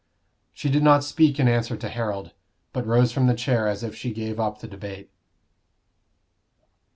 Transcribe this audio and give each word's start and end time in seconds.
She 0.51 0.67
did 0.67 0.81
not 0.81 1.03
speak 1.03 1.39
in 1.39 1.47
answer 1.47 1.77
to 1.77 1.87
Harold, 1.87 2.31
but 2.73 2.87
rose 2.87 3.11
from 3.11 3.27
the 3.27 3.35
chair 3.35 3.67
as 3.67 3.83
if 3.83 3.95
she 3.95 4.11
gave 4.11 4.39
up 4.39 4.59
the 4.59 4.67
debate. 4.67 5.11